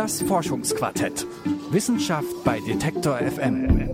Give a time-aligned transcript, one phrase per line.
[0.00, 1.26] Das Forschungsquartett.
[1.72, 3.90] Wissenschaft bei Detektor FM.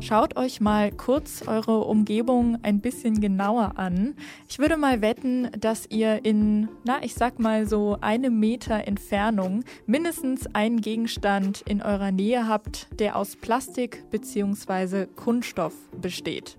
[0.00, 4.14] Schaut euch mal kurz eure Umgebung ein bisschen genauer an.
[4.48, 9.62] Ich würde mal wetten, dass ihr in, na, ich sag mal so einem Meter Entfernung
[9.84, 15.04] mindestens einen Gegenstand in eurer Nähe habt, der aus Plastik bzw.
[15.04, 16.56] Kunststoff besteht.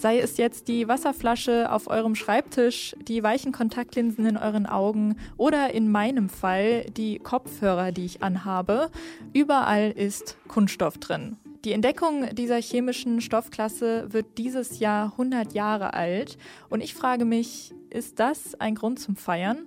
[0.00, 5.74] Sei es jetzt die Wasserflasche auf eurem Schreibtisch, die weichen Kontaktlinsen in euren Augen oder
[5.74, 8.90] in meinem Fall die Kopfhörer, die ich anhabe,
[9.34, 11.36] überall ist Kunststoff drin.
[11.66, 16.38] Die Entdeckung dieser chemischen Stoffklasse wird dieses Jahr 100 Jahre alt
[16.70, 19.58] und ich frage mich, ist das ein Grund zum Feiern?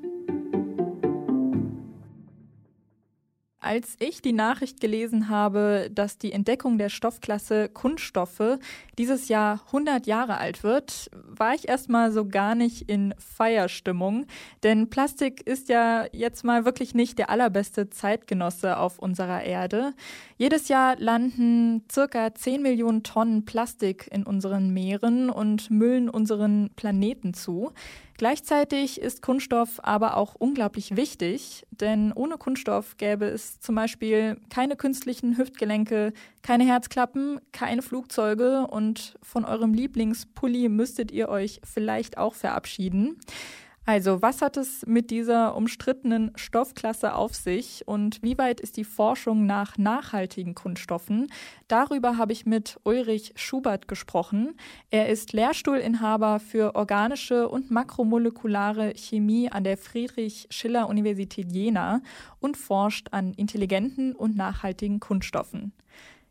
[3.64, 8.60] Als ich die Nachricht gelesen habe, dass die Entdeckung der Stoffklasse Kunststoffe
[8.98, 14.26] dieses Jahr 100 Jahre alt wird, war ich erstmal so gar nicht in Feierstimmung.
[14.64, 19.94] Denn Plastik ist ja jetzt mal wirklich nicht der allerbeste Zeitgenosse auf unserer Erde.
[20.36, 27.34] Jedes Jahr landen circa 10 Millionen Tonnen Plastik in unseren Meeren und müllen unseren Planeten
[27.34, 27.72] zu.
[28.24, 34.78] Gleichzeitig ist Kunststoff aber auch unglaublich wichtig, denn ohne Kunststoff gäbe es zum Beispiel keine
[34.78, 42.34] künstlichen Hüftgelenke, keine Herzklappen, keine Flugzeuge und von eurem Lieblingspulli müsstet ihr euch vielleicht auch
[42.34, 43.20] verabschieden.
[43.86, 48.86] Also, was hat es mit dieser umstrittenen Stoffklasse auf sich und wie weit ist die
[48.86, 51.28] Forschung nach nachhaltigen Kunststoffen?
[51.68, 54.56] Darüber habe ich mit Ulrich Schubert gesprochen.
[54.90, 62.02] Er ist Lehrstuhlinhaber für organische und makromolekulare Chemie an der Friedrich-Schiller-Universität Jena
[62.40, 65.74] und forscht an intelligenten und nachhaltigen Kunststoffen.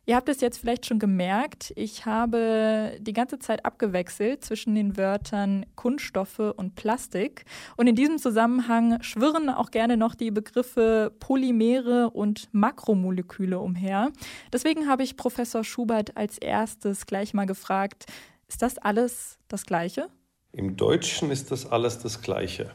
[0.05, 4.97] Ihr habt es jetzt vielleicht schon gemerkt, ich habe die ganze Zeit abgewechselt zwischen den
[4.97, 7.45] Wörtern Kunststoffe und Plastik.
[7.77, 14.11] Und in diesem Zusammenhang schwirren auch gerne noch die Begriffe Polymere und Makromoleküle umher.
[14.51, 18.05] Deswegen habe ich Professor Schubert als erstes gleich mal gefragt,
[18.49, 20.09] ist das alles das Gleiche?
[20.51, 22.71] Im Deutschen ist das alles das Gleiche.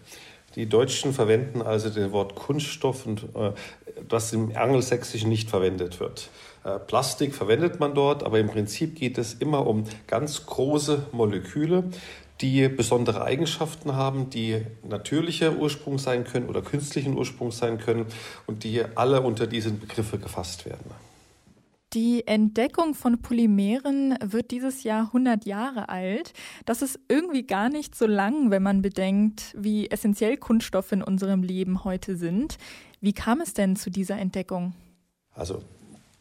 [0.55, 3.53] Die Deutschen verwenden also das Wort Kunststoff, und, äh,
[4.09, 6.31] das im Angelsächsischen nicht verwendet wird.
[6.65, 11.85] Äh, Plastik verwendet man dort, aber im Prinzip geht es immer um ganz große Moleküle,
[12.41, 18.07] die besondere Eigenschaften haben, die natürlicher Ursprung sein können oder künstlichen Ursprung sein können
[18.47, 20.91] und die alle unter diesen Begriffe gefasst werden.
[21.95, 26.35] Die Entdeckung von Polymeren wird dieses Jahr 100 Jahre alt.
[26.67, 31.43] Das ist irgendwie gar nicht so lang, wenn man bedenkt, wie essentiell Kunststoffe in unserem
[31.43, 32.59] Leben heute sind.
[33.01, 34.75] Wie kam es denn zu dieser Entdeckung?
[35.33, 35.63] Also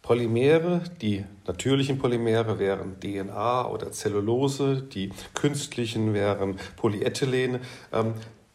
[0.08, 7.60] Polymere, die natürlichen Polymere wären DNA oder Zellulose, die künstlichen wären Polyethylen.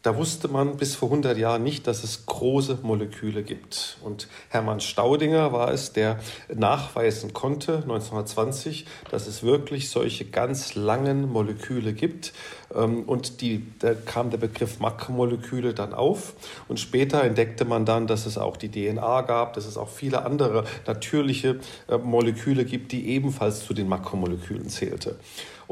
[0.03, 3.97] Da wusste man bis vor 100 Jahren nicht, dass es große Moleküle gibt.
[4.03, 6.19] Und Hermann Staudinger war es, der
[6.53, 12.33] nachweisen konnte, 1920, dass es wirklich solche ganz langen Moleküle gibt.
[12.75, 16.33] Ähm, und die, da kam der Begriff Makromoleküle dann auf.
[16.67, 20.25] Und später entdeckte man dann, dass es auch die DNA gab, dass es auch viele
[20.25, 25.15] andere natürliche äh, Moleküle gibt, die ebenfalls zu den Makromolekülen zählte.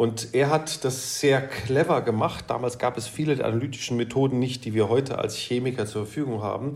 [0.01, 2.45] Und er hat das sehr clever gemacht.
[2.47, 6.41] Damals gab es viele der analytischen Methoden nicht, die wir heute als Chemiker zur Verfügung
[6.41, 6.73] haben.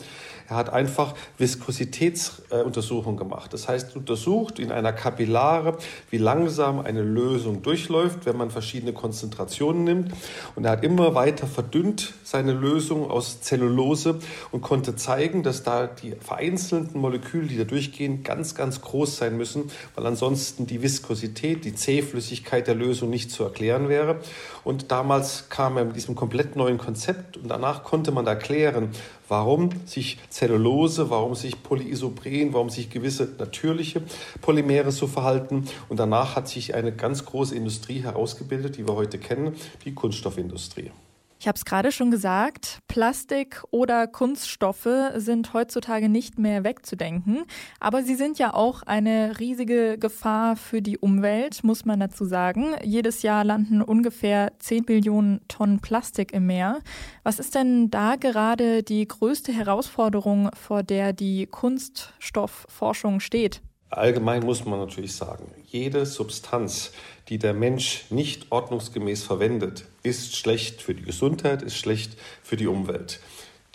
[0.48, 3.54] Er hat einfach Viskositätsuntersuchungen gemacht.
[3.54, 5.78] Das heißt, untersucht in einer Kapillare,
[6.12, 10.12] wie langsam eine Lösung durchläuft, wenn man verschiedene Konzentrationen nimmt.
[10.56, 14.20] Und er hat immer weiter verdünnt seine Lösung aus Zellulose
[14.52, 19.38] und konnte zeigen, dass da die vereinzelten Moleküle, die da durchgehen, ganz, ganz groß sein
[19.38, 24.20] müssen, weil ansonsten die Viskosität, die Zähflüssigkeit der Lösung nicht zu erklären wäre.
[24.64, 28.90] Und damals kam er mit diesem komplett neuen Konzept und danach konnte man erklären,
[29.28, 34.02] warum sich Zellulose, warum sich Polyisopren, warum sich gewisse natürliche
[34.42, 35.68] Polymere so verhalten.
[35.90, 40.92] Und danach hat sich eine ganz große Industrie herausgebildet, die wir heute kennen, die Kunststoffindustrie.
[41.40, 47.44] Ich habe es gerade schon gesagt, Plastik oder Kunststoffe sind heutzutage nicht mehr wegzudenken,
[47.80, 52.76] aber sie sind ja auch eine riesige Gefahr für die Umwelt, muss man dazu sagen.
[52.84, 56.80] Jedes Jahr landen ungefähr 10 Billionen Tonnen Plastik im Meer.
[57.24, 63.62] Was ist denn da gerade die größte Herausforderung, vor der die Kunststoffforschung steht?
[63.90, 66.94] Allgemein muss man natürlich sagen, jede Substanz,
[67.28, 72.68] die der Mensch nicht ordnungsgemäß verwendet, ist schlecht für die Gesundheit, ist schlecht für die
[72.68, 73.20] Umwelt.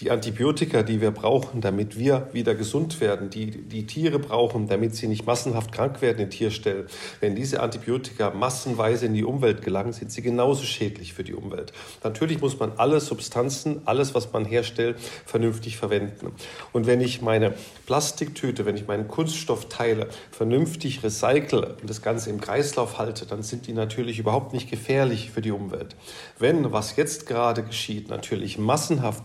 [0.01, 4.97] Die Antibiotika, die wir brauchen, damit wir wieder gesund werden, die die Tiere brauchen, damit
[4.97, 6.87] sie nicht massenhaft krank werden in Tierstellen,
[7.21, 11.75] wenn diese Antibiotika massenweise in die Umwelt gelangen, sind sie genauso schädlich für die Umwelt.
[12.03, 16.33] Natürlich muss man alle Substanzen, alles, was man herstellt, vernünftig verwenden.
[16.73, 17.53] Und wenn ich meine
[17.85, 23.67] Plastiktüte, wenn ich meinen Kunststoffteile vernünftig recycle und das Ganze im Kreislauf halte, dann sind
[23.67, 25.95] die natürlich überhaupt nicht gefährlich für die Umwelt.
[26.39, 29.25] Wenn, was jetzt gerade geschieht, natürlich massenhaft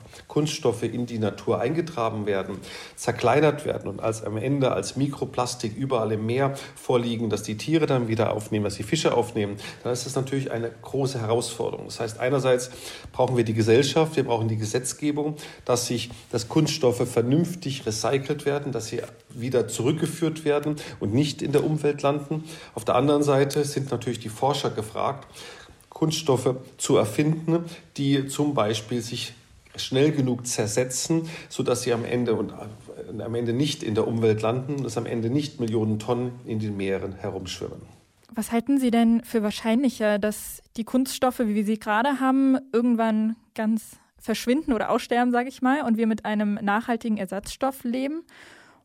[0.66, 2.58] Kunststoffe in die Natur eingetragen werden,
[2.96, 7.86] zerkleinert werden und als am Ende als Mikroplastik überall im Meer vorliegen, dass die Tiere
[7.86, 11.86] dann wieder aufnehmen, dass die Fische aufnehmen, dann ist das natürlich eine große Herausforderung.
[11.86, 12.72] Das heißt, einerseits
[13.12, 15.36] brauchen wir die Gesellschaft, wir brauchen die Gesetzgebung,
[15.66, 21.52] dass sich, dass Kunststoffe vernünftig recycelt werden, dass sie wieder zurückgeführt werden und nicht in
[21.52, 22.44] der Umwelt landen.
[22.74, 25.28] Auf der anderen Seite sind natürlich die Forscher gefragt,
[25.90, 27.66] Kunststoffe zu erfinden,
[27.98, 29.34] die zum Beispiel sich
[29.78, 34.42] schnell genug zersetzen, sodass sie am Ende und äh, am Ende nicht in der Umwelt
[34.42, 37.82] landen, dass am Ende nicht Millionen Tonnen in den Meeren herumschwimmen.
[38.34, 43.38] Was halten Sie denn für wahrscheinlicher, dass die Kunststoffe, wie wir sie gerade haben, irgendwann
[43.54, 48.24] ganz verschwinden oder aussterben, sage ich mal, und wir mit einem nachhaltigen Ersatzstoff leben?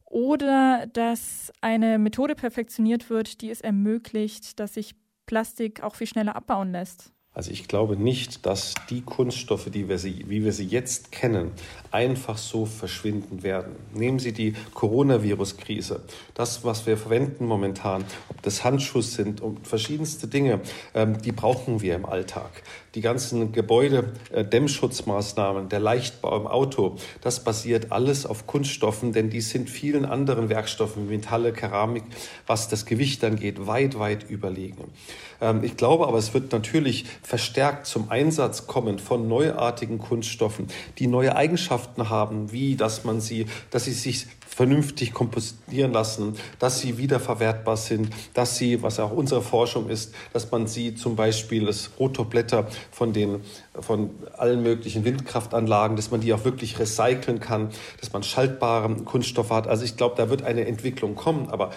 [0.04, 4.94] Oder dass eine Methode perfektioniert wird, die es ermöglicht, dass sich
[5.26, 7.12] Plastik auch viel schneller abbauen lässt?
[7.32, 11.52] Also ich glaube nicht, dass die Kunststoffe, die wir sie, wie wir sie jetzt kennen,
[11.92, 13.76] einfach so verschwinden werden.
[13.94, 16.02] Nehmen Sie die Coronavirus-Krise,
[16.34, 20.60] das, was wir verwenden momentan, ob das Handschuss sind und verschiedenste Dinge,
[20.92, 22.64] ähm, die brauchen wir im Alltag.
[22.94, 29.30] Die ganzen Gebäude, äh, Dämmschutzmaßnahmen, der Leichtbau im Auto, das basiert alles auf Kunststoffen, denn
[29.30, 32.02] die sind vielen anderen Werkstoffen, Metalle, Keramik,
[32.46, 34.92] was das Gewicht angeht, weit, weit überlegen.
[35.40, 40.66] Ähm, ich glaube aber, es wird natürlich verstärkt zum Einsatz kommen von neuartigen Kunststoffen,
[40.98, 46.80] die neue Eigenschaften haben, wie dass man sie, dass sie sich vernünftig kompostieren lassen, dass
[46.80, 51.66] sie wiederverwertbar sind, dass sie, was auch unsere Forschung ist, dass man sie zum Beispiel
[51.66, 53.40] das Rotorblätter von den
[53.78, 57.70] von allen möglichen Windkraftanlagen, dass man die auch wirklich recyceln kann,
[58.00, 59.68] dass man schaltbare Kunststoffe hat.
[59.68, 61.70] Also ich glaube, da wird eine Entwicklung kommen, aber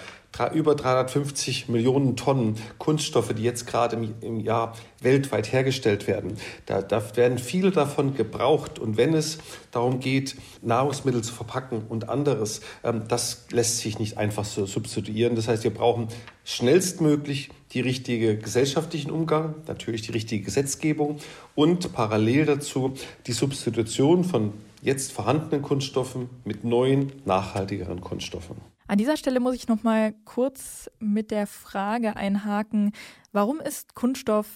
[0.53, 6.81] über 350 Millionen Tonnen Kunststoffe, die jetzt gerade im, im Jahr weltweit hergestellt werden, da,
[6.81, 8.79] da, werden viele davon gebraucht.
[8.79, 9.37] Und wenn es
[9.71, 15.35] darum geht, Nahrungsmittel zu verpacken und anderes, ähm, das lässt sich nicht einfach so substituieren.
[15.35, 16.07] Das heißt, wir brauchen
[16.43, 21.17] schnellstmöglich die richtige gesellschaftlichen Umgang, natürlich die richtige Gesetzgebung
[21.55, 22.93] und parallel dazu
[23.27, 28.72] die Substitution von jetzt vorhandenen Kunststoffen mit neuen, nachhaltigeren Kunststoffen.
[28.87, 32.91] An dieser Stelle muss ich noch mal kurz mit der Frage einhaken,
[33.31, 34.47] warum ist Kunststoff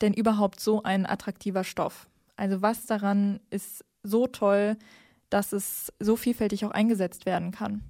[0.00, 2.08] denn überhaupt so ein attraktiver Stoff?
[2.36, 4.76] Also was daran ist so toll,
[5.30, 7.82] dass es so vielfältig auch eingesetzt werden kann?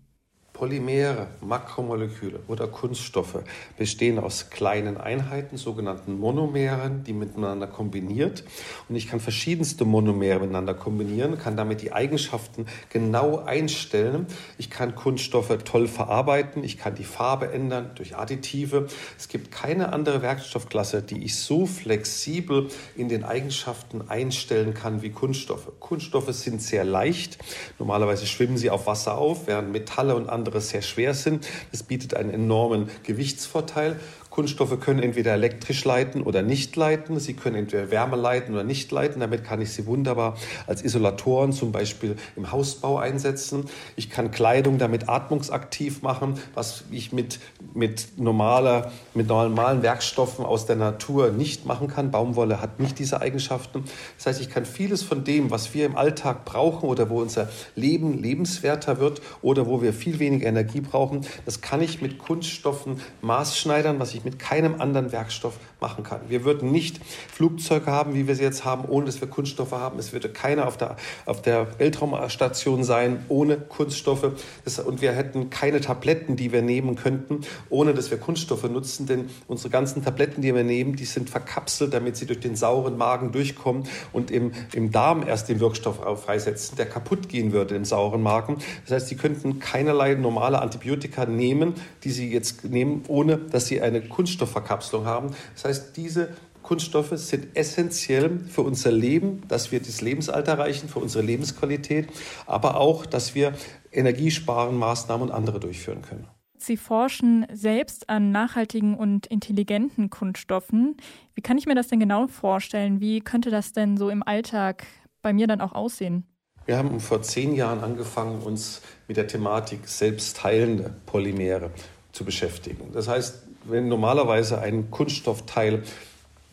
[0.57, 3.41] Polymere, Makromoleküle oder Kunststoffe
[3.77, 8.43] bestehen aus kleinen Einheiten, sogenannten Monomeren, die miteinander kombiniert.
[8.89, 14.29] Und ich kann verschiedenste Monomere miteinander kombinieren, kann damit die Eigenschaften genau einstellen.
[14.57, 18.87] Ich kann Kunststoffe toll verarbeiten, ich kann die Farbe ändern durch Additive.
[19.19, 25.11] Es gibt keine andere Werkstoffklasse, die ich so flexibel in den Eigenschaften einstellen kann wie
[25.11, 25.69] Kunststoffe.
[25.81, 27.37] Kunststoffe sind sehr leicht.
[27.79, 31.47] Normalerweise schwimmen sie auf Wasser auf, während Metalle und andere andere sehr schwer sind.
[31.73, 33.99] Das bietet einen enormen Gewichtsvorteil.
[34.37, 37.19] Kunststoffe können entweder elektrisch leiten oder nicht leiten.
[37.19, 39.21] Sie können entweder Wärme leiten oder nicht leiten.
[39.21, 43.65] Damit kann ich sie wunderbar als Isolatoren zum Beispiel im Hausbau einsetzen.
[43.97, 47.39] Ich kann Kleidung damit atmungsaktiv machen, was ich mit,
[47.73, 52.11] mit, normaler, mit normalen Werkstoffen aus der Natur nicht machen kann.
[52.11, 53.85] Baumwolle hat nicht diese Eigenschaften.
[54.19, 57.49] Das heißt, ich kann vieles von dem, was wir im Alltag brauchen oder wo unser
[57.75, 63.01] Leben lebenswerter wird oder wo wir viel weniger Energie brauchen, das kann ich mit Kunststoffen
[63.23, 66.21] maßschneidern, was ich mit keinem anderen Werkstoff machen kann.
[66.29, 67.01] Wir würden nicht
[67.33, 70.01] Flugzeuge haben, wie wir sie jetzt haben, ohne dass wir Kunststoffe haben.
[70.01, 74.33] Es würde keiner auf der, auf der Weltraumstation sein ohne Kunststoffe.
[74.65, 79.07] Das, und wir hätten keine Tabletten, die wir nehmen könnten, ohne dass wir Kunststoffe nutzen.
[79.07, 82.97] Denn unsere ganzen Tabletten, die wir nehmen, die sind verkapselt, damit sie durch den sauren
[82.97, 87.85] Magen durchkommen und im, im Darm erst den Wirkstoff freisetzen, der kaputt gehen würde im
[87.85, 88.59] sauren Magen.
[88.87, 93.81] Das heißt, sie könnten keinerlei normale Antibiotika nehmen, die sie jetzt nehmen, ohne dass sie
[93.81, 95.35] eine Kunststoffverkapselung haben.
[95.55, 96.31] Das heißt, diese
[96.63, 102.09] Kunststoffe sind essentiell für unser Leben, dass wir das Lebensalter erreichen, für unsere Lebensqualität,
[102.47, 103.53] aber auch, dass wir
[103.93, 106.27] Energiesparenmaßnahmen und andere durchführen können.
[106.59, 110.97] Sie forschen selbst an nachhaltigen und intelligenten Kunststoffen.
[111.35, 113.01] Wie kann ich mir das denn genau vorstellen?
[113.01, 114.87] Wie könnte das denn so im Alltag
[115.21, 116.25] bei mir dann auch aussehen?
[116.65, 121.71] Wir haben vor zehn Jahren angefangen, uns mit der Thematik selbstheilende Polymere
[122.11, 122.91] zu beschäftigen.
[122.93, 125.83] Das heißt, wenn normalerweise ein Kunststoffteil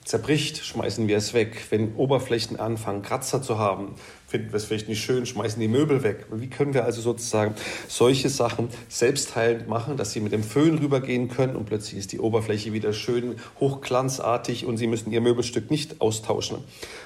[0.03, 1.67] zerbricht, schmeißen wir es weg.
[1.69, 3.95] Wenn Oberflächen anfangen, Kratzer zu haben,
[4.33, 6.25] finden wir es vielleicht nicht schön, schmeißen die Möbel weg.
[6.31, 7.53] Wie können wir also sozusagen
[7.87, 12.19] solche Sachen selbstheilend machen, dass Sie mit dem Föhn rübergehen können und plötzlich ist die
[12.19, 16.57] Oberfläche wieder schön hochglanzartig und Sie müssen Ihr Möbelstück nicht austauschen.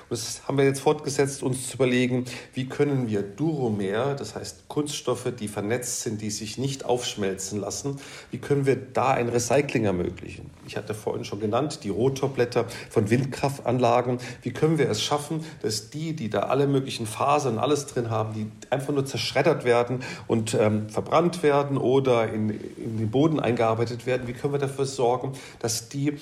[0.09, 4.69] Und das haben wir jetzt fortgesetzt, uns zu überlegen, wie können wir Duromer, das heißt
[4.69, 7.97] Kunststoffe, die vernetzt sind, die sich nicht aufschmelzen lassen,
[8.31, 10.49] wie können wir da ein Recycling ermöglichen?
[10.65, 14.19] Ich hatte vorhin schon genannt, die Rotorblätter von Windkraftanlagen.
[14.43, 18.33] Wie können wir es schaffen, dass die, die da alle möglichen Fasern, alles drin haben,
[18.33, 24.05] die einfach nur zerschreddert werden und ähm, verbrannt werden oder in, in den Boden eingearbeitet
[24.05, 24.27] werden.
[24.27, 26.17] Wie können wir dafür sorgen, dass die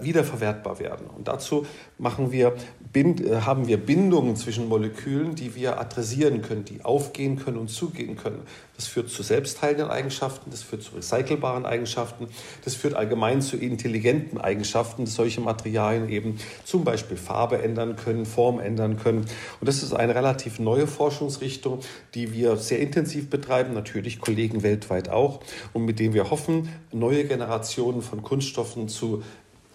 [0.00, 1.06] wiederverwertbar werden.
[1.06, 1.66] Und dazu
[1.98, 2.54] machen wir,
[2.92, 7.68] bind, äh, haben wir Bindungen zwischen Molekülen, die wir adressieren können, die aufgehen können und
[7.68, 8.42] zugehen können.
[8.76, 12.28] Das führt zu selbstheilenden Eigenschaften, das führt zu recycelbaren Eigenschaften,
[12.64, 18.24] das führt allgemein zu intelligenten Eigenschaften, dass solche Materialien eben zum Beispiel Farbe ändern können,
[18.24, 19.26] Form ändern können.
[19.60, 21.80] Und das ist eine relativ neue Forschungsrichtung,
[22.14, 25.40] die wir sehr intensiv betreiben, natürlich Kollegen weltweit auch,
[25.72, 29.24] und mit dem wir hoffen, neue Generationen von Kunststoffen zu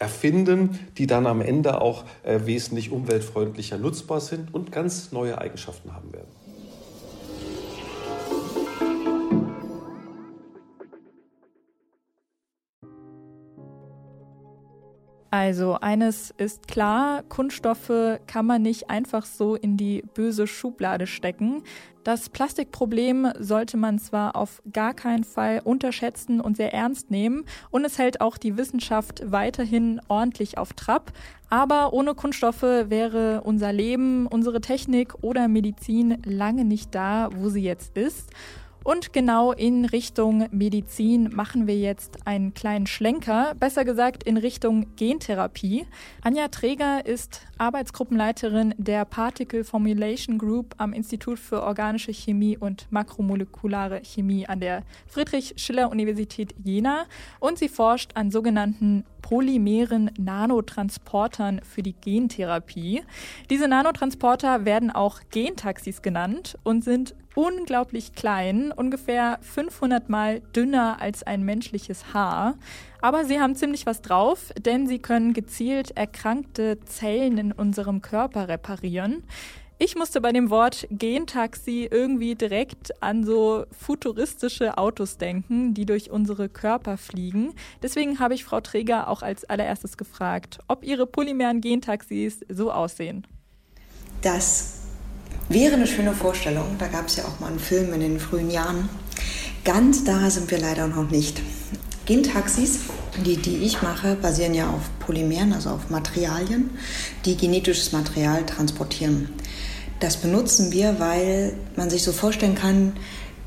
[0.03, 5.93] erfinden, die dann am Ende auch äh, wesentlich umweltfreundlicher nutzbar sind und ganz neue Eigenschaften
[5.93, 6.42] haben werden.
[15.33, 21.63] Also eines ist klar, Kunststoffe kann man nicht einfach so in die böse Schublade stecken.
[22.03, 27.83] Das Plastikproblem sollte man zwar auf gar keinen Fall unterschätzen und sehr ernst nehmen und
[27.83, 31.11] es hält auch die Wissenschaft weiterhin ordentlich auf Trab,
[31.49, 37.63] aber ohne Kunststoffe wäre unser Leben, unsere Technik oder Medizin lange nicht da, wo sie
[37.63, 38.29] jetzt ist.
[38.83, 44.93] Und genau in Richtung Medizin machen wir jetzt einen kleinen Schlenker, besser gesagt in Richtung
[44.97, 45.87] Gentherapie.
[46.21, 54.01] Anja Träger ist Arbeitsgruppenleiterin der Particle Formulation Group am Institut für organische Chemie und makromolekulare
[54.03, 57.05] Chemie an der Friedrich-Schiller-Universität Jena
[57.39, 63.01] und sie forscht an sogenannten polymeren Nanotransportern für die Gentherapie.
[63.49, 71.23] Diese Nanotransporter werden auch Gentaxis genannt und sind unglaublich klein, ungefähr 500 mal dünner als
[71.23, 72.55] ein menschliches Haar.
[73.01, 78.47] Aber sie haben ziemlich was drauf, denn sie können gezielt erkrankte Zellen in unserem Körper
[78.47, 79.23] reparieren.
[79.79, 86.11] Ich musste bei dem Wort Gentaxi irgendwie direkt an so futuristische Autos denken, die durch
[86.11, 87.53] unsere Körper fliegen.
[87.81, 93.25] Deswegen habe ich Frau Träger auch als allererstes gefragt, ob ihre polymeren Gentaxis so aussehen.
[94.21, 94.81] Das
[95.49, 96.75] wäre eine schöne Vorstellung.
[96.77, 98.87] Da gab es ja auch mal einen Film in den frühen Jahren.
[99.65, 101.41] Ganz da sind wir leider noch nicht.
[102.05, 102.81] Gentaxis,
[103.25, 106.69] die, die ich mache, basieren ja auf Polymeren, also auf Materialien,
[107.23, 109.29] die genetisches Material transportieren.
[109.99, 112.93] Das benutzen wir, weil man sich so vorstellen kann,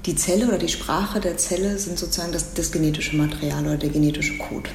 [0.06, 3.90] die Zelle oder die Sprache der Zelle sind sozusagen das, das genetische Material oder der
[3.90, 4.70] genetische Code.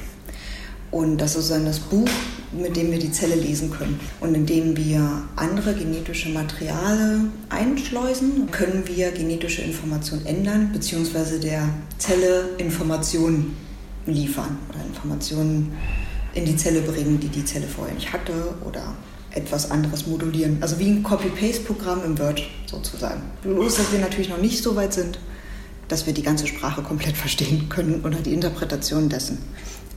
[0.90, 2.08] Und das ist sozusagen das Buch,
[2.52, 3.98] mit dem wir die Zelle lesen können.
[4.20, 12.50] Und indem wir andere genetische Materialien einschleusen, können wir genetische Informationen ändern, beziehungsweise der Zelle
[12.58, 13.56] Informationen
[14.04, 15.72] liefern oder Informationen
[16.34, 18.94] in die Zelle bringen, die die Zelle vorher nicht hatte oder
[19.34, 20.58] etwas anderes modulieren.
[20.60, 23.22] Also wie ein Copy-Paste-Programm im Word sozusagen.
[23.42, 25.18] Bloß, dass wir natürlich noch nicht so weit sind,
[25.88, 29.38] dass wir die ganze Sprache komplett verstehen können oder die Interpretation dessen.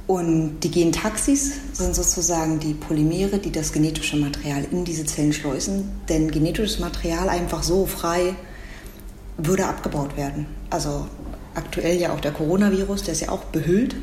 [0.07, 5.89] Und die Gentaxis sind sozusagen die Polymere, die das genetische Material in diese Zellen schleusen.
[6.09, 8.35] Denn genetisches Material einfach so frei
[9.37, 10.45] würde abgebaut werden.
[10.69, 11.07] Also
[11.55, 13.95] aktuell ja auch der Coronavirus, der ist ja auch behüllt.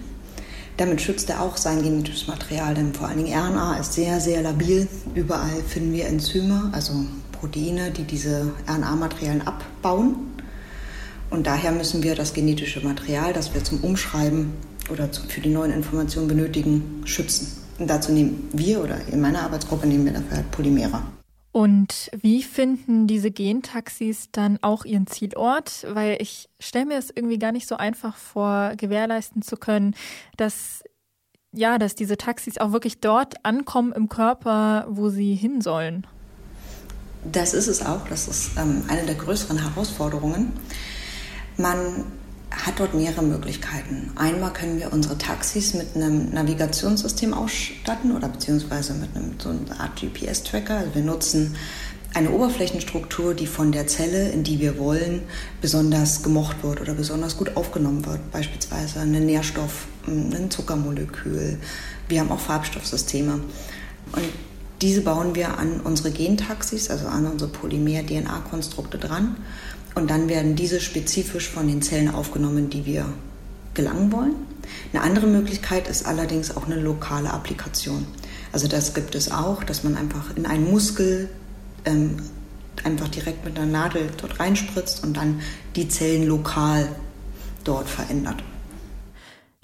[0.77, 4.43] Damit schützt er auch sein genetisches Material, denn vor allen Dingen RNA ist sehr, sehr
[4.43, 4.89] labil.
[5.15, 6.93] Überall finden wir Enzyme, also
[7.33, 10.17] Proteine, die diese RNA-Materialien abbauen.
[11.29, 14.53] Und daher müssen wir das genetische Material, das wir zum Umschreiben
[14.91, 17.49] oder für die neuen Informationen benötigen, schützen.
[17.79, 21.03] Und dazu nehmen wir oder in meiner Arbeitsgruppe nehmen wir dafür halt Polymere.
[21.53, 25.87] Und wie finden diese Gentaxis dann auch ihren Zielort?
[25.91, 29.95] Weil ich stelle mir es irgendwie gar nicht so einfach vor, gewährleisten zu können,
[30.39, 30.83] dass
[31.55, 36.07] ja, dass diese Taxis auch wirklich dort ankommen im Körper, wo sie hin sollen.
[37.31, 38.09] Das ist es auch.
[38.09, 40.53] Das ist ähm, eine der größeren Herausforderungen.
[41.59, 42.07] Man
[42.57, 44.11] hat dort mehrere Möglichkeiten.
[44.17, 49.81] Einmal können wir unsere Taxis mit einem Navigationssystem ausstatten oder beziehungsweise mit einem so einer
[49.81, 50.77] Art GPS-Tracker.
[50.77, 51.57] Also wir nutzen
[52.15, 55.23] eine Oberflächenstruktur, die von der Zelle, in die wir wollen,
[55.61, 58.31] besonders gemocht wird oder besonders gut aufgenommen wird.
[58.31, 61.59] Beispielsweise ein Nährstoff, ein Zuckermolekül.
[62.09, 63.41] Wir haben auch Farbstoffsysteme.
[64.13, 64.25] Und
[64.83, 69.37] diese bauen wir an unsere Gentaxis, also an unsere Polymer-DNA-Konstrukte dran.
[69.95, 73.07] Und dann werden diese spezifisch von den Zellen aufgenommen, die wir
[73.75, 74.35] gelangen wollen.
[74.93, 78.07] Eine andere Möglichkeit ist allerdings auch eine lokale Applikation.
[78.53, 81.29] Also das gibt es auch, dass man einfach in einen Muskel
[81.85, 82.17] ähm,
[82.85, 85.41] einfach direkt mit einer Nadel dort reinspritzt und dann
[85.77, 86.89] die Zellen lokal
[87.65, 88.43] dort verändert.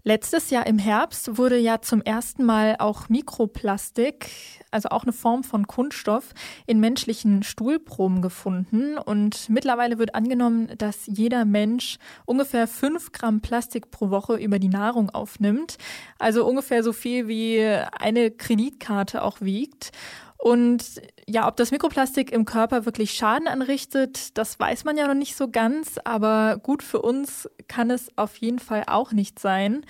[0.09, 4.31] Letztes Jahr im Herbst wurde ja zum ersten Mal auch Mikroplastik,
[4.71, 6.33] also auch eine Form von Kunststoff,
[6.67, 8.97] in menschlichen Stuhlproben gefunden.
[8.97, 14.71] Und mittlerweile wird angenommen, dass jeder Mensch ungefähr fünf Gramm Plastik pro Woche über die
[14.71, 15.77] Nahrung aufnimmt.
[16.19, 17.63] Also ungefähr so viel wie
[18.01, 19.93] eine Kreditkarte auch wiegt.
[20.39, 25.15] Und ja, ob das Mikroplastik im Körper wirklich Schaden anrichtet, das weiß man ja noch
[25.15, 29.85] nicht so ganz, aber gut für uns kann es auf jeden Fall auch nicht sein.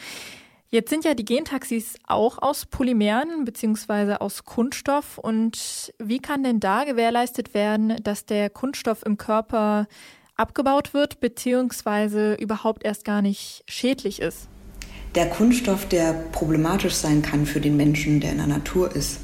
[0.70, 5.16] Jetzt sind ja die Gentaxis auch aus Polymeren beziehungsweise aus Kunststoff.
[5.16, 9.86] Und wie kann denn da gewährleistet werden, dass der Kunststoff im Körper
[10.36, 14.48] abgebaut wird beziehungsweise überhaupt erst gar nicht schädlich ist?
[15.14, 19.20] Der Kunststoff, der problematisch sein kann für den Menschen, der in der Natur ist,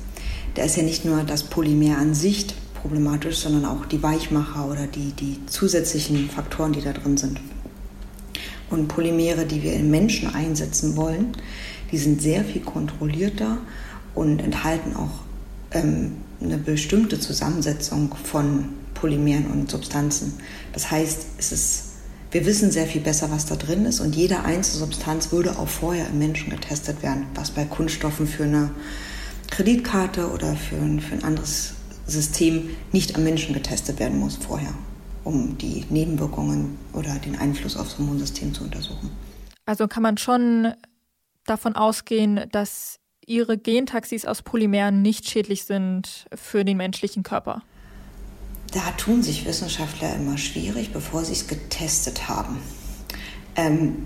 [0.54, 4.86] da ist ja nicht nur das Polymer an sich problematisch, sondern auch die Weichmacher oder
[4.86, 7.40] die, die zusätzlichen Faktoren, die da drin sind.
[8.70, 11.36] Und Polymere, die wir in Menschen einsetzen wollen,
[11.90, 13.58] die sind sehr viel kontrollierter
[14.14, 15.22] und enthalten auch
[15.72, 20.34] ähm, eine bestimmte Zusammensetzung von Polymeren und Substanzen.
[20.72, 21.82] Das heißt, es ist,
[22.30, 25.68] wir wissen sehr viel besser, was da drin ist und jede einzelne Substanz würde auch
[25.68, 28.70] vorher im Menschen getestet werden, was bei Kunststoffen für eine
[29.54, 31.74] Kreditkarte oder für ein, für ein anderes
[32.06, 34.74] System nicht am Menschen getestet werden muss vorher,
[35.22, 39.10] um die Nebenwirkungen oder den Einfluss aufs Hormonsystem zu untersuchen.
[39.64, 40.74] Also kann man schon
[41.46, 47.62] davon ausgehen, dass Ihre Gentaxis aus Polymeren nicht schädlich sind für den menschlichen Körper?
[48.72, 52.58] Da tun sich Wissenschaftler immer schwierig, bevor sie es getestet haben.
[53.56, 53.96] Ähm,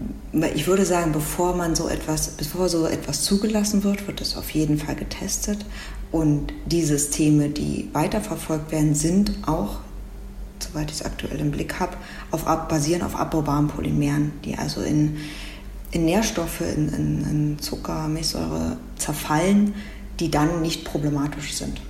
[0.54, 4.50] ich würde sagen, bevor man so etwas, bevor so etwas zugelassen wird, wird es auf
[4.50, 5.64] jeden Fall getestet.
[6.12, 9.80] Und die Systeme, die weiterverfolgt werden, sind auch,
[10.58, 11.96] soweit ich es aktuell im Blick habe,
[12.30, 15.18] auf, basieren auf abbaubaren Polymeren, die also in,
[15.90, 19.74] in Nährstoffe, in, in, in Zucker, Milchsäure zerfallen,
[20.20, 21.80] die dann nicht problematisch sind.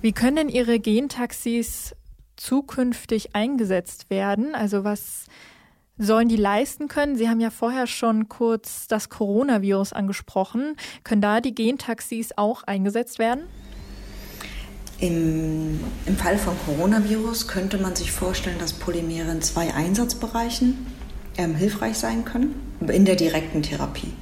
[0.00, 1.94] Wie können Ihre Gentaxis
[2.36, 4.54] zukünftig eingesetzt werden?
[4.54, 5.26] Also was
[5.98, 7.16] sollen die leisten können?
[7.16, 10.76] Sie haben ja vorher schon kurz das Coronavirus angesprochen.
[11.04, 13.42] Können da die Gentaxis auch eingesetzt werden?
[15.00, 20.86] Im, Im Fall von Coronavirus könnte man sich vorstellen, dass Polymere in zwei Einsatzbereichen
[21.36, 22.54] ähm, hilfreich sein können.
[22.86, 24.12] In der direkten Therapie.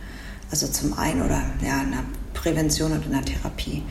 [0.50, 3.82] Also zum einen oder ja, in der Prävention und in der Therapie.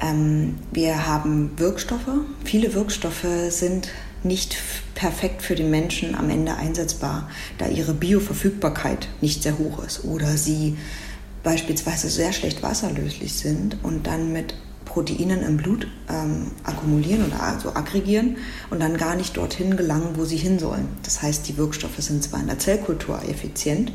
[0.00, 2.10] Ähm, wir haben Wirkstoffe.
[2.44, 3.88] Viele Wirkstoffe sind
[4.24, 4.56] nicht
[4.94, 10.36] perfekt für den Menschen am Ende einsetzbar, da ihre Bioverfügbarkeit nicht sehr hoch ist oder
[10.36, 10.76] sie
[11.42, 14.54] beispielsweise sehr schlecht wasserlöslich sind und dann mit
[14.84, 18.38] Proteinen im Blut ähm, akkumulieren oder also aggregieren
[18.70, 20.88] und dann gar nicht dorthin gelangen, wo sie hin sollen.
[21.02, 23.92] Das heißt, die Wirkstoffe sind zwar in der Zellkultur effizient,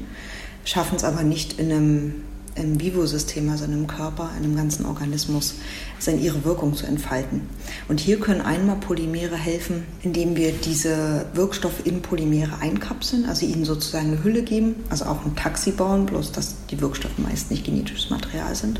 [0.65, 2.23] schaffen es aber nicht in einem
[2.55, 5.55] im Vivo-System, also in einem Körper, in einem ganzen Organismus,
[5.99, 7.41] seine ihre Wirkung zu entfalten.
[7.87, 13.65] Und hier können einmal Polymere helfen, indem wir diese Wirkstoffe in Polymere einkapseln, also ihnen
[13.65, 17.65] sozusagen eine Hülle geben, also auch ein Taxi bauen, bloß dass die Wirkstoffe meist nicht
[17.65, 18.79] genetisches Material sind,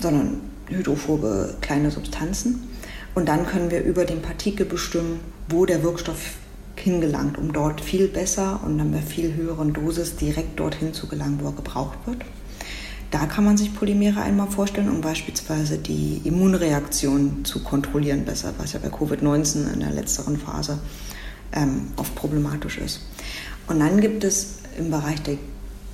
[0.00, 2.68] sondern hydrophobe kleine Substanzen.
[3.14, 6.34] Und dann können wir über den Partikel bestimmen, wo der Wirkstoff
[6.76, 11.38] hingelangt, um dort viel besser und dann bei viel höheren Dosis direkt dorthin zu gelangen,
[11.40, 12.24] wo er gebraucht wird.
[13.14, 18.72] Da kann man sich Polymere einmal vorstellen, um beispielsweise die Immunreaktion zu kontrollieren besser, was
[18.72, 20.80] ja bei Covid-19 in der letzteren Phase
[21.52, 23.02] ähm, oft problematisch ist.
[23.68, 25.36] Und dann gibt es im Bereich der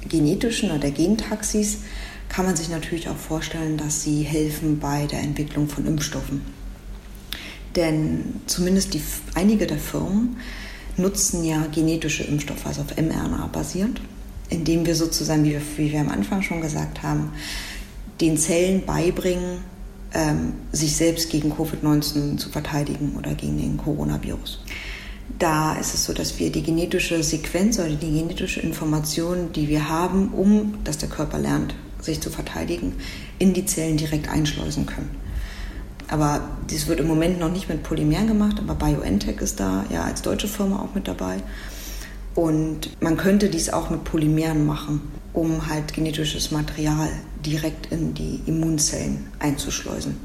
[0.08, 1.80] genetischen oder der Gentaxis,
[2.30, 6.40] kann man sich natürlich auch vorstellen, dass sie helfen bei der Entwicklung von Impfstoffen.
[7.76, 9.02] Denn zumindest die,
[9.34, 10.38] einige der Firmen
[10.96, 14.00] nutzen ja genetische Impfstoffe, also auf mRNA basierend
[14.50, 17.32] indem wir sozusagen, wie wir, wie wir am Anfang schon gesagt haben,
[18.20, 19.58] den Zellen beibringen,
[20.12, 24.62] ähm, sich selbst gegen Covid-19 zu verteidigen oder gegen den Coronavirus.
[25.38, 29.88] Da ist es so, dass wir die genetische Sequenz oder die genetische Information, die wir
[29.88, 32.94] haben, um dass der Körper lernt, sich zu verteidigen,
[33.38, 35.10] in die Zellen direkt einschleusen können.
[36.08, 40.02] Aber dies wird im Moment noch nicht mit Polymeren gemacht, aber BioNTech ist da ja
[40.02, 41.36] als deutsche Firma auch mit dabei.
[42.34, 45.00] Und man könnte dies auch mit Polymeren machen,
[45.32, 47.08] um halt genetisches Material
[47.44, 50.16] direkt in die Immunzellen einzuschleusen.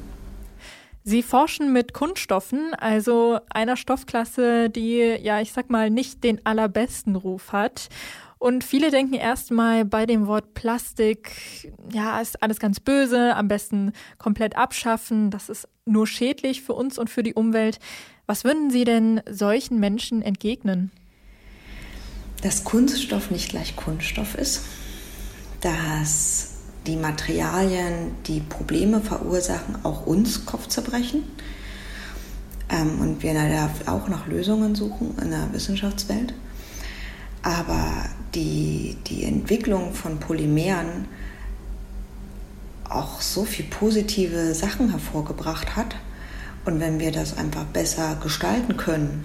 [1.08, 7.16] Sie forschen mit Kunststoffen, also einer Stoffklasse, die, ja, ich sag mal, nicht den allerbesten
[7.16, 7.90] Ruf hat.
[8.40, 13.94] Und viele denken erstmal bei dem Wort Plastik, ja, ist alles ganz böse, am besten
[14.18, 17.80] komplett abschaffen, das ist nur schädlich für uns und für die Umwelt.
[18.26, 20.92] Was würden Sie denn solchen Menschen entgegnen?
[22.42, 24.62] Dass Kunststoff nicht gleich Kunststoff ist,
[25.62, 26.52] dass
[26.86, 31.24] die Materialien, die Probleme verursachen, auch uns Kopfzerbrechen.
[32.70, 36.34] Ähm, und wir da auch nach Lösungen suchen in der Wissenschaftswelt.
[37.42, 41.08] Aber die, die Entwicklung von Polymeren
[42.90, 45.96] auch so viele positive Sachen hervorgebracht hat.
[46.66, 49.24] Und wenn wir das einfach besser gestalten können,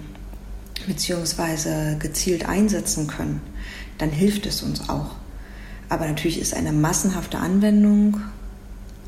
[0.87, 3.41] beziehungsweise gezielt einsetzen können,
[3.97, 5.15] dann hilft es uns auch.
[5.89, 8.21] Aber natürlich ist eine massenhafte Anwendung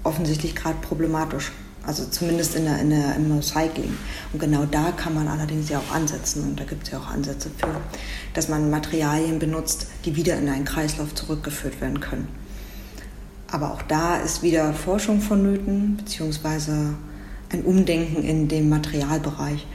[0.04, 1.52] offensichtlich gerade problematisch.
[1.86, 3.98] Also zumindest in der, in der, im Recycling.
[4.32, 6.44] Und genau da kann man allerdings ja auch ansetzen.
[6.44, 7.76] Und da gibt es ja auch Ansätze für,
[8.34, 12.30] dass man Materialien benutzt, die wieder in einen Kreislauf zurückgeführt werden können.
[13.52, 16.96] Aber auch da ist wieder Forschung vonnöten, beziehungsweise
[17.52, 19.68] ein Umdenken in dem Materialbereich.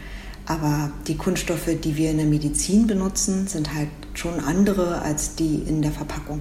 [0.49, 5.57] Aber die Kunststoffe, die wir in der Medizin benutzen, sind halt schon andere als die
[5.57, 6.41] in der Verpackung.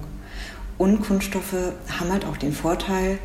[0.78, 3.18] Und Kunststoffe haben halt auch den Vorteil,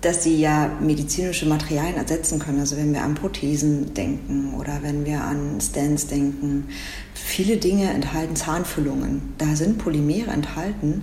[0.00, 2.60] dass sie ja medizinische Materialien ersetzen können.
[2.60, 6.68] Also wenn wir an Prothesen denken oder wenn wir an Stents denken,
[7.12, 9.22] viele Dinge enthalten Zahnfüllungen.
[9.38, 11.02] Da sind Polymere enthalten,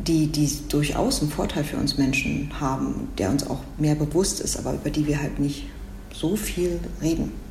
[0.00, 4.56] die, die durchaus einen Vorteil für uns Menschen haben, der uns auch mehr bewusst ist,
[4.56, 5.66] aber über die wir halt nicht
[6.12, 7.49] so viel reden.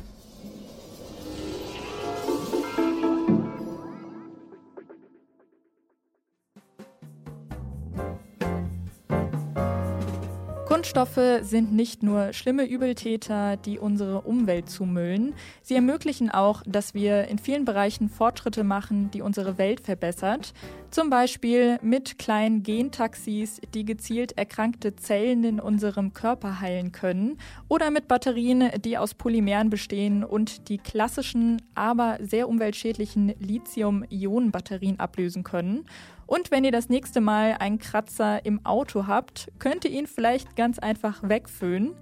[10.92, 15.34] Kunststoffe sind nicht nur schlimme Übeltäter, die unsere Umwelt zumüllen.
[15.62, 20.52] Sie ermöglichen auch, dass wir in vielen Bereichen Fortschritte machen, die unsere Welt verbessert.
[20.90, 27.38] Zum Beispiel mit kleinen Gentaxis, die gezielt erkrankte Zellen in unserem Körper heilen können.
[27.68, 35.44] Oder mit Batterien, die aus Polymeren bestehen und die klassischen, aber sehr umweltschädlichen Lithium-Ionen-Batterien ablösen
[35.44, 35.86] können.
[36.30, 40.54] Und wenn ihr das nächste Mal einen Kratzer im Auto habt, könnt ihr ihn vielleicht
[40.54, 41.96] ganz einfach wegföhnen.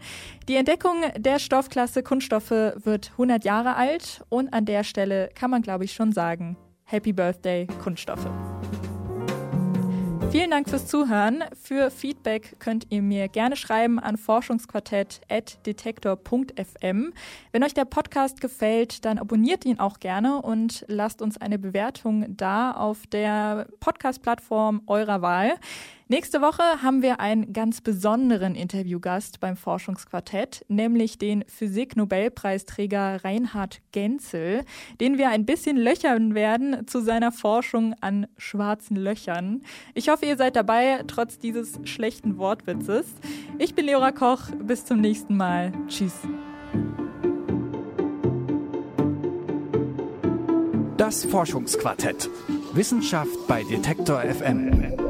[0.49, 5.63] Die Entdeckung der Stoffklasse Kunststoffe wird 100 Jahre alt und an der Stelle kann man,
[5.63, 8.29] glaube ich, schon sagen, Happy Birthday Kunststoffe.
[10.31, 11.43] Vielen Dank fürs Zuhören.
[11.55, 17.15] Für Feedback könnt ihr mir gerne schreiben an forschungsquartett.detektor.fm.
[17.51, 22.27] Wenn euch der Podcast gefällt, dann abonniert ihn auch gerne und lasst uns eine Bewertung
[22.37, 25.55] da auf der Podcast-Plattform eurer Wahl.
[26.11, 34.65] Nächste Woche haben wir einen ganz besonderen Interviewgast beim Forschungsquartett, nämlich den Physik-Nobelpreisträger Reinhard Genzel,
[35.03, 39.61] den wir ein bisschen löchern werden zu seiner Forschung an schwarzen Löchern.
[39.93, 43.05] Ich hoffe, ihr seid dabei, trotz dieses schlechten Wortwitzes.
[43.59, 45.73] Ich bin Leora Koch, bis zum nächsten Mal.
[45.89, 46.15] Tschüss.
[50.97, 52.31] Das Forschungsquartett.
[52.73, 55.08] Wissenschaft bei Detektor FM.